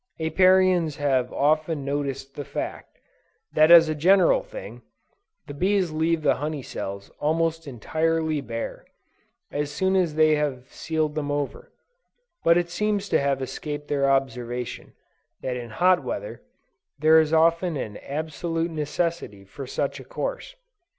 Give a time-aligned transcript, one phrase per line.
[0.19, 2.97] Apiarians have often noticed the fact,
[3.53, 4.81] that as a general thing,
[5.45, 8.83] the bees leave the honey cells almost entirely bare,
[9.51, 11.71] as soon as they have sealed them over;
[12.43, 14.93] but it seems to have escaped their observation,
[15.43, 16.41] that in hot weather,
[16.97, 20.55] there is often an absolute necessity for such a course.